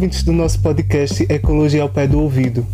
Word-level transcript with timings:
ouvintes 0.00 0.22
do 0.22 0.32
nosso 0.32 0.58
podcast 0.60 1.26
Ecologia 1.28 1.82
ao 1.82 1.88
Pé 1.90 2.06
do 2.06 2.18
Ouvido. 2.20 2.66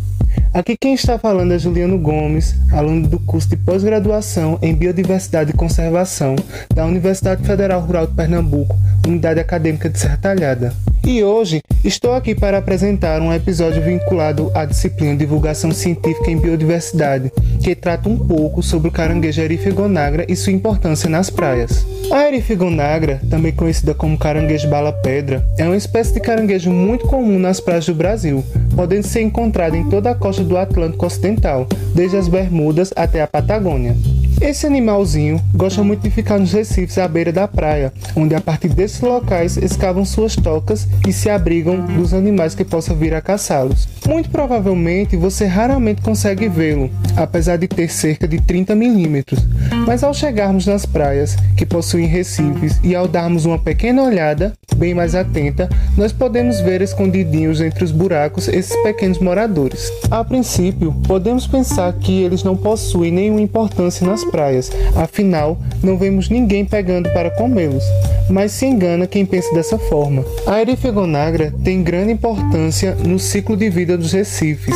Aqui 0.53 0.77
quem 0.79 0.93
está 0.93 1.19
falando 1.19 1.53
é 1.53 1.59
Juliano 1.59 1.97
Gomes, 1.99 2.55
aluno 2.71 3.05
do 3.05 3.19
curso 3.19 3.49
de 3.49 3.57
pós-graduação 3.57 4.57
em 4.61 4.73
Biodiversidade 4.73 5.51
e 5.51 5.53
Conservação 5.53 6.37
da 6.73 6.85
Universidade 6.85 7.45
Federal 7.45 7.81
Rural 7.81 8.07
de 8.07 8.13
Pernambuco, 8.13 8.77
Unidade 9.07 9.39
Acadêmica 9.39 9.89
de 9.89 9.99
Sertalhada. 9.99 10.73
E 11.05 11.23
hoje 11.23 11.61
estou 11.85 12.13
aqui 12.13 12.35
para 12.35 12.57
apresentar 12.57 13.21
um 13.21 13.31
episódio 13.31 13.81
vinculado 13.81 14.51
à 14.53 14.65
disciplina 14.65 15.15
Divulgação 15.15 15.71
Científica 15.71 16.29
em 16.29 16.37
Biodiversidade, 16.37 17.31
que 17.63 17.73
trata 17.73 18.09
um 18.09 18.17
pouco 18.17 18.61
sobre 18.61 18.89
o 18.89 18.91
caranguejo 18.91 19.41
erifigonagra 19.41 20.25
e 20.27 20.35
sua 20.35 20.51
importância 20.51 21.09
nas 21.09 21.29
praias. 21.29 21.85
A 22.11 22.27
erifigonagra, 22.27 23.21
também 23.29 23.53
conhecida 23.53 23.93
como 23.93 24.17
caranguejo 24.17 24.67
bala-pedra, 24.67 25.45
é 25.57 25.63
uma 25.63 25.77
espécie 25.77 26.13
de 26.13 26.19
caranguejo 26.19 26.69
muito 26.71 27.07
comum 27.07 27.39
nas 27.39 27.61
praias 27.61 27.85
do 27.85 27.95
Brasil, 27.95 28.43
podendo 28.75 29.07
ser 29.07 29.21
encontrada 29.21 29.77
em 29.77 29.89
toda 29.89 30.11
a 30.11 30.15
costa 30.15 30.43
do 30.43 30.57
Atlântico 30.57 31.05
Ocidental, 31.05 31.67
desde 31.95 32.17
as 32.17 32.27
Bermudas 32.27 32.91
até 32.95 33.21
a 33.21 33.27
Patagônia. 33.27 33.95
Esse 34.39 34.67
animalzinho 34.67 35.41
gosta 35.53 35.83
muito 35.83 36.03
de 36.03 36.11
ficar 36.11 36.37
nos 36.37 36.53
recifes 36.53 36.97
à 36.99 37.07
beira 37.07 37.31
da 37.31 37.47
praia, 37.47 37.91
onde 38.15 38.35
a 38.35 38.39
partir 38.39 38.69
desses 38.69 39.01
locais 39.01 39.57
escavam 39.57 40.05
suas 40.05 40.35
tocas 40.35 40.87
e 41.07 41.11
se 41.11 41.27
abrigam 41.27 41.83
dos 41.85 42.13
animais 42.13 42.53
que 42.53 42.63
possam 42.63 42.95
vir 42.95 43.15
a 43.15 43.21
caçá-los. 43.21 43.87
Muito 44.07 44.29
provavelmente 44.29 45.17
você 45.17 45.45
raramente 45.45 46.03
consegue 46.03 46.47
vê-lo, 46.47 46.89
apesar 47.15 47.57
de 47.57 47.67
ter 47.67 47.89
cerca 47.89 48.27
de 48.27 48.39
30 48.39 48.75
milímetros, 48.75 49.39
mas 49.87 50.03
ao 50.03 50.13
chegarmos 50.13 50.67
nas 50.67 50.85
praias 50.85 51.35
que 51.57 51.65
possuem 51.65 52.05
recifes 52.05 52.79
e 52.83 52.95
ao 52.95 53.07
darmos 53.07 53.45
uma 53.45 53.57
pequena 53.57 54.03
olhada, 54.03 54.53
bem 54.77 54.93
mais 54.93 55.15
atenta, 55.15 55.67
nós 55.97 56.13
podemos 56.13 56.59
ver 56.59 56.81
escondidinhos 56.81 57.59
entre 57.59 57.83
os 57.83 57.91
buracos 57.91 58.47
esses 58.47 58.75
pequenos 58.83 59.17
moradores. 59.17 59.91
A 60.11 60.23
princípio, 60.23 60.93
podemos 61.07 61.47
pensar 61.47 61.91
que 61.93 62.21
eles 62.21 62.43
não 62.43 62.55
possuem 62.55 63.11
nenhuma 63.11 63.41
importância 63.41 64.07
nas 64.07 64.23
praias, 64.31 64.71
afinal, 64.95 65.57
não 65.83 65.97
vemos 65.97 66.29
ninguém 66.29 66.65
pegando 66.65 67.09
para 67.11 67.31
comê-los. 67.31 67.83
Mas 68.29 68.51
se 68.51 68.65
engana 68.65 69.07
quem 69.07 69.25
pensa 69.25 69.53
dessa 69.53 69.77
forma. 69.77 70.23
A 70.45 70.61
erifegonagra 70.61 71.53
tem 71.63 71.83
grande 71.83 72.11
importância 72.11 72.95
no 72.95 73.19
ciclo 73.19 73.55
de 73.55 73.69
vida 73.69 73.97
dos 73.97 74.11
recifes, 74.11 74.75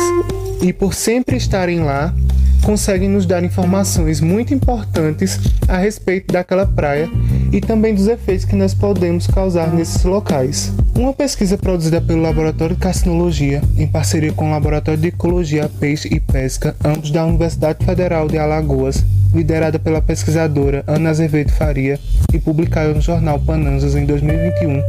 e 0.60 0.72
por 0.72 0.94
sempre 0.94 1.36
estarem 1.36 1.80
lá, 1.80 2.14
conseguem 2.62 3.08
nos 3.08 3.26
dar 3.26 3.42
informações 3.42 4.20
muito 4.20 4.54
importantes 4.54 5.38
a 5.68 5.76
respeito 5.76 6.32
daquela 6.32 6.64
praia 6.64 7.10
e 7.50 7.60
também 7.60 7.94
dos 7.94 8.06
efeitos 8.06 8.44
que 8.44 8.56
nós 8.56 8.72
podemos 8.72 9.26
causar 9.26 9.72
nesses 9.74 10.04
locais. 10.04 10.72
Uma 10.94 11.12
pesquisa 11.12 11.58
produzida 11.58 12.00
pelo 12.00 12.22
Laboratório 12.22 12.76
de 12.76 12.80
Carcinologia, 12.80 13.60
em 13.76 13.86
parceria 13.86 14.32
com 14.32 14.48
o 14.48 14.50
Laboratório 14.52 15.00
de 15.00 15.08
Ecologia, 15.08 15.70
Peixe 15.80 16.08
e 16.12 16.20
Pesca, 16.20 16.76
ambos 16.84 17.10
da 17.10 17.26
Universidade 17.26 17.84
Federal 17.84 18.28
de 18.28 18.38
Alagoas, 18.38 19.04
liderada 19.32 19.78
pela 19.78 20.00
pesquisadora 20.00 20.84
Ana 20.86 21.10
Azevedo 21.10 21.50
Faria 21.52 21.98
e 22.32 22.38
publicada 22.38 22.92
no 22.92 23.00
jornal 23.00 23.38
Pananzas 23.38 23.94
em 23.94 24.04
2021, 24.04 24.82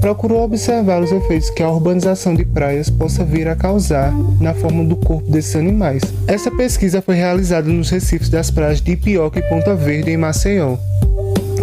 procurou 0.00 0.42
observar 0.42 1.00
os 1.00 1.12
efeitos 1.12 1.50
que 1.50 1.62
a 1.62 1.70
urbanização 1.70 2.34
de 2.34 2.44
praias 2.44 2.90
possa 2.90 3.24
vir 3.24 3.48
a 3.48 3.56
causar 3.56 4.12
na 4.40 4.52
forma 4.52 4.84
do 4.84 4.96
corpo 4.96 5.30
desses 5.30 5.54
animais. 5.56 6.02
Essa 6.26 6.50
pesquisa 6.50 7.00
foi 7.00 7.14
realizada 7.14 7.68
nos 7.68 7.90
recifes 7.90 8.28
das 8.28 8.50
praias 8.50 8.80
de 8.80 8.92
Ipioca 8.92 9.38
e 9.38 9.48
Ponta 9.48 9.74
Verde, 9.74 10.10
em 10.10 10.16
Maceió 10.16 10.76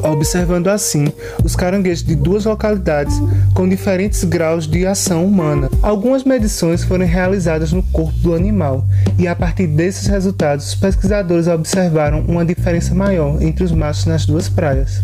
observando 0.04 0.68
assim 0.68 1.08
os 1.44 1.56
caranguejos 1.56 2.04
de 2.04 2.16
duas 2.16 2.46
localidades 2.46 3.16
com 3.54 3.68
diferentes 3.68 4.24
graus 4.24 4.68
de 4.68 4.86
ação 4.86 5.26
humana. 5.26 5.70
Algumas 5.82 6.24
medições 6.24 6.84
foram 6.84 7.06
realizadas 7.06 7.72
no 7.72 7.84
corpo 7.84 8.18
do 8.20 8.34
animal 8.34 8.86
e 9.18 9.28
a 9.28 9.36
partir 9.36 9.68
desses 9.68 10.08
resultados 10.08 10.68
os 10.68 10.76
pesquisadores 10.76 11.48
observaram 11.48 12.22
uma 12.22 12.46
diferença 12.46 12.94
maior 12.94 13.42
entre 13.42 13.64
os 13.64 13.72
machos 13.72 14.06
nas 14.06 14.26
duas 14.26 14.50
praias. 14.50 15.02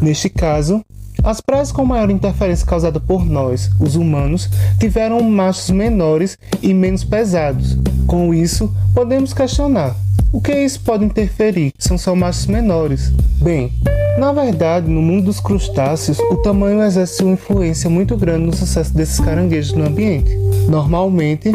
Neste 0.00 0.28
caso, 0.28 0.84
as 1.24 1.40
praias 1.40 1.70
com 1.70 1.84
maior 1.84 2.10
interferência 2.10 2.66
causada 2.66 2.98
por 2.98 3.24
nós, 3.24 3.70
os 3.78 3.94
humanos, 3.94 4.50
tiveram 4.80 5.22
machos 5.22 5.70
menores 5.70 6.36
e 6.60 6.74
menos 6.74 7.04
pesados. 7.04 7.78
Com 8.08 8.34
isso, 8.34 8.74
podemos 8.92 9.32
questionar: 9.32 9.94
o 10.32 10.40
que 10.40 10.52
isso 10.52 10.80
pode 10.80 11.04
interferir? 11.04 11.72
São 11.78 11.98
só 11.98 12.14
machos 12.14 12.46
menores. 12.46 13.12
Bem, 13.42 13.70
na 14.18 14.32
verdade, 14.32 14.90
no 14.90 15.02
mundo 15.02 15.26
dos 15.26 15.40
crustáceos, 15.40 16.18
o 16.18 16.36
tamanho 16.36 16.82
exerce 16.82 17.22
uma 17.22 17.34
influência 17.34 17.90
muito 17.90 18.16
grande 18.16 18.46
no 18.46 18.56
sucesso 18.56 18.94
desses 18.94 19.20
caranguejos 19.20 19.72
no 19.72 19.86
ambiente. 19.86 20.34
Normalmente, 20.68 21.52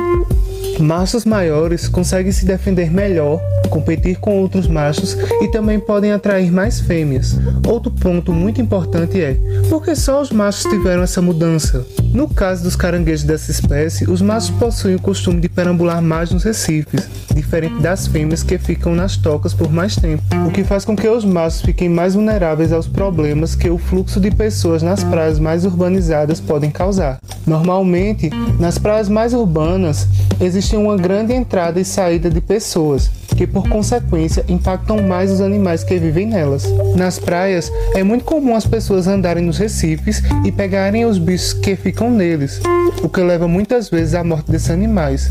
machos 0.80 1.26
maiores 1.26 1.88
conseguem 1.88 2.32
se 2.32 2.46
defender 2.46 2.92
melhor 2.92 3.42
competir 3.68 4.18
com 4.18 4.40
outros 4.40 4.68
machos 4.68 5.18
e 5.42 5.48
também 5.50 5.80
podem 5.80 6.12
atrair 6.12 6.52
mais 6.52 6.80
fêmeas. 6.80 7.38
Outro 7.68 7.92
ponto 7.92 8.32
muito 8.32 8.62
importante 8.62 9.22
é 9.22 9.38
por 9.70 9.84
que 9.84 9.96
só 9.96 10.22
os 10.22 10.32
machos 10.32 10.64
tiveram 10.64 11.04
essa 11.04 11.22
mudança? 11.22 11.86
No 12.18 12.28
caso 12.28 12.64
dos 12.64 12.76
caranguejos 12.76 13.24
dessa 13.24 13.52
espécie, 13.52 14.10
os 14.10 14.24
machos 14.24 14.50
possuem 14.50 14.96
o 14.96 15.00
costume 15.00 15.40
de 15.40 15.48
perambular 15.48 16.02
mais 16.02 16.32
nos 16.32 16.44
recifes, 16.44 17.08
diferente 17.32 17.80
das 17.80 18.08
fêmeas 18.08 18.42
que 18.42 18.58
ficam 18.58 18.96
nas 18.96 19.16
tocas 19.16 19.54
por 19.54 19.72
mais 19.72 19.96
tempo, 19.96 20.24
o 20.48 20.50
que 20.50 20.64
faz 20.64 20.84
com 20.84 20.96
que 20.96 21.08
os 21.08 21.24
machos 21.24 21.62
fiquem 21.62 21.88
mais 21.88 22.16
vulneráveis 22.16 22.74
aos 22.74 22.88
problemas 22.88 23.54
que 23.54 23.70
o 23.70 23.78
fluxo 23.78 24.20
de 24.20 24.32
pessoas 24.32 24.82
nas 24.82 25.04
praias 25.04 25.38
mais 25.38 25.64
urbanizadas 25.64 26.40
podem 26.42 26.72
causar. 26.72 27.20
Normalmente, 27.46 28.32
nas 28.60 28.80
praias 28.80 29.08
mais 29.08 29.32
urbanas, 29.36 30.08
existe 30.42 30.76
uma 30.76 30.98
grande 30.98 31.34
entrada 31.34 31.80
e 31.80 31.86
saída 31.86 32.32
de 32.32 32.42
pessoas, 32.42 33.12
que 33.38 33.46
por 33.46 33.70
consequência 33.70 34.44
impactam 34.50 35.04
mais 35.04 35.32
os 35.32 35.40
animais 35.40 35.84
que 35.84 35.98
vivem 35.98 36.26
nelas. 36.26 36.66
Nas 36.96 37.20
praias, 37.20 37.72
é 37.94 38.04
muito 38.04 38.26
comum 38.26 38.56
as 38.56 38.66
pessoas 38.66 39.08
andarem 39.08 39.44
nos 39.44 39.60
recifes 39.60 40.24
e 40.44 40.52
pegarem 40.52 41.06
os 41.06 41.20
bichos 41.20 41.54
que 41.54 41.76
ficam 41.76 42.07
neles, 42.10 42.60
o 43.04 43.10
que 43.10 43.22
leva 43.22 43.48
muitas 43.48 43.90
vezes 43.90 44.14
à 44.14 44.24
morte 44.24 44.52
desses 44.52 44.70
animais. 44.70 45.30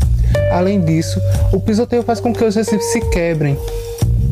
Além 0.51 0.81
disso, 0.81 1.19
o 1.51 1.59
pisoteio 1.59 2.03
faz 2.03 2.19
com 2.19 2.33
que 2.33 2.43
os 2.43 2.55
recifes 2.55 2.85
se 2.91 3.01
quebrem, 3.09 3.57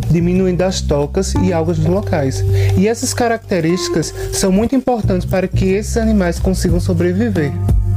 diminuindo 0.10 0.62
as 0.62 0.82
tocas 0.82 1.34
e 1.44 1.52
algas 1.52 1.78
nos 1.78 1.88
locais. 1.88 2.44
E 2.78 2.88
essas 2.88 3.14
características 3.14 4.14
são 4.32 4.52
muito 4.52 4.76
importantes 4.76 5.26
para 5.26 5.48
que 5.48 5.66
esses 5.66 5.98
animais 5.98 6.40
consigam 6.40 6.80
sobreviver. 6.80 7.52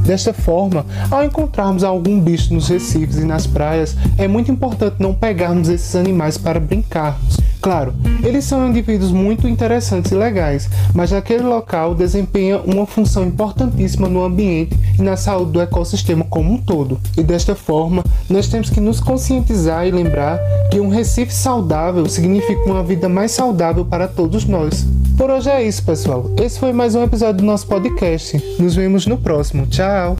Desta 0.09 0.33
forma, 0.33 0.87
ao 1.11 1.23
encontrarmos 1.23 1.85
algum 1.85 2.19
bicho 2.19 2.55
nos 2.55 2.67
recifes 2.67 3.19
e 3.19 3.27
nas 3.27 3.47
praias, 3.47 3.95
é 4.17 4.27
muito 4.27 4.51
importante 4.51 4.97
não 4.99 5.13
pegarmos 5.13 5.69
esses 5.69 5.95
animais 5.95 6.39
para 6.39 6.59
brincarmos. 6.59 7.37
Claro, 7.61 7.93
eles 8.23 8.47
são 8.47 8.67
indivíduos 8.67 9.13
muito 9.13 9.47
interessantes 9.47 10.11
e 10.11 10.15
legais, 10.15 10.67
mas 10.95 11.11
naquele 11.11 11.43
local 11.43 11.95
desempenham 11.95 12.63
uma 12.63 12.87
função 12.87 13.27
importantíssima 13.27 14.09
no 14.09 14.25
ambiente 14.25 14.75
e 14.99 15.03
na 15.03 15.15
saúde 15.15 15.53
do 15.53 15.61
ecossistema 15.61 16.25
como 16.25 16.55
um 16.55 16.57
todo. 16.57 16.99
E 17.15 17.23
desta 17.23 17.55
forma, 17.55 18.03
nós 18.31 18.49
temos 18.49 18.71
que 18.71 18.81
nos 18.81 19.01
conscientizar 19.01 19.87
e 19.87 19.91
lembrar 19.91 20.41
que 20.71 20.81
um 20.81 20.89
recife 20.89 21.35
saudável 21.35 22.09
significa 22.09 22.65
uma 22.65 22.83
vida 22.83 23.11
mais 23.11 23.33
saudável 23.33 23.85
para 23.85 24.09
todos 24.09 24.47
nós. 24.47 24.87
Por 25.19 25.31
hoje 25.31 25.51
é 25.51 25.65
isso, 25.65 25.84
pessoal. 25.84 26.31
Esse 26.41 26.61
foi 26.61 26.73
mais 26.73 26.95
um 26.95 27.03
episódio 27.03 27.39
do 27.39 27.45
nosso 27.45 27.67
podcast. 27.67 28.41
Nos 28.56 28.77
vemos 28.77 29.05
no 29.05 29.19
próximo. 29.19 29.67
Tchau! 29.67 30.17